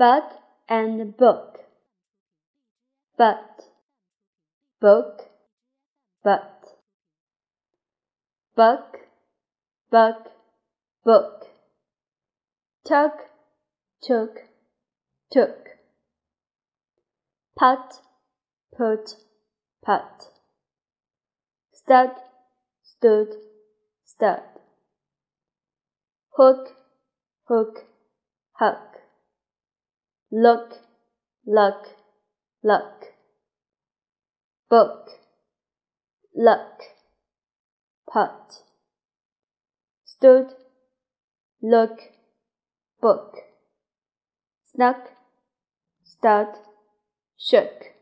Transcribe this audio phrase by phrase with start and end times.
[0.00, 0.22] bug
[0.66, 1.58] and book,
[3.18, 3.64] but,
[4.80, 5.28] book,
[6.24, 6.64] but,
[8.56, 8.96] bug,
[9.90, 10.14] bug,
[11.04, 11.44] book,
[12.88, 13.10] tug,
[14.02, 14.38] took,
[15.30, 15.68] took,
[17.58, 18.00] put,
[18.74, 19.16] put,
[19.84, 20.30] put,
[21.74, 22.12] stud,
[22.82, 23.34] stood,
[24.06, 24.40] stud,
[26.38, 26.70] hook,
[27.48, 27.84] hook,
[28.54, 28.89] hook
[30.30, 30.78] look,
[31.46, 31.88] look,
[32.62, 33.04] look.
[34.68, 35.10] Book,
[36.36, 36.82] look,
[38.12, 38.62] put.
[40.04, 40.52] Stood,
[41.60, 41.98] look,
[43.02, 43.34] book.
[44.64, 45.08] Snuck,
[46.04, 46.46] stud,
[47.36, 47.94] shook.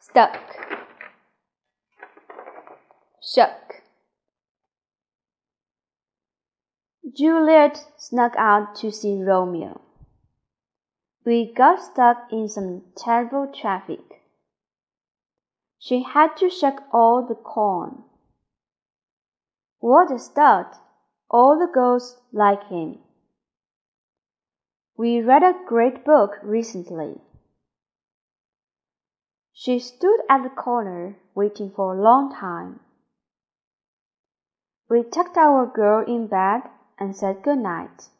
[0.00, 0.40] Stuck,
[3.22, 3.82] shook.
[7.16, 9.83] Juliet snuck out to see Romeo.
[11.24, 14.22] We got stuck in some terrible traffic.
[15.78, 18.04] She had to shuck all the corn.
[19.80, 20.76] What a start!
[21.30, 22.98] All the girls like him.
[24.96, 27.20] We read a great book recently.
[29.52, 32.80] She stood at the corner waiting for a long time.
[34.90, 36.62] We tucked our girl in bed
[36.98, 38.10] and said good night.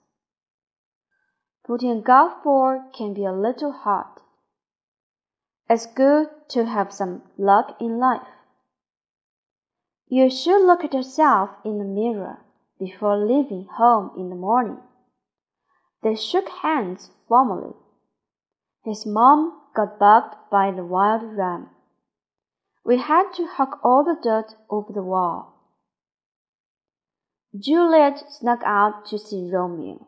[1.66, 4.20] Putting a golf ball can be a little hard.
[5.70, 8.28] It's good to have some luck in life.
[10.06, 12.40] You should look at yourself in the mirror
[12.78, 14.80] before leaving home in the morning.
[16.02, 17.72] They shook hands formally.
[18.84, 21.70] His mom got bugged by the wild ram.
[22.84, 25.54] We had to hug all the dirt over the wall.
[27.58, 30.06] Juliet snuck out to see Romeo.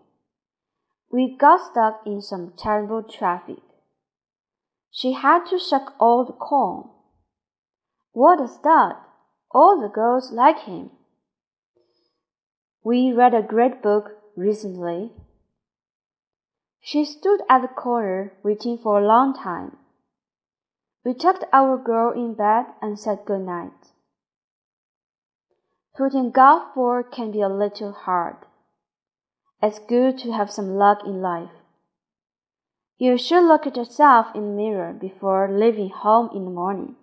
[1.17, 3.63] We got stuck in some terrible traffic.
[4.91, 6.91] She had to shuck all the corn.
[8.13, 8.99] What a start!
[9.51, 10.91] All the girls like him.
[12.85, 15.13] We read a great book recently.
[16.83, 19.79] She stood at the corner waiting for a long time.
[21.03, 23.95] We tucked our girl in bed and said good night.
[25.97, 28.37] Putting golf ball can be a little hard.
[29.63, 31.51] It's good to have some luck in life.
[32.99, 36.97] You should look at yourself in the mirror before leaving home in the morning.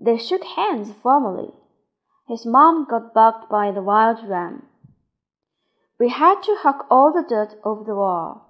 [0.00, 1.52] They shook hands formally.
[2.26, 4.66] His mom got bugged by the wild ram.
[5.98, 8.47] We had to hug all the dirt off the wall.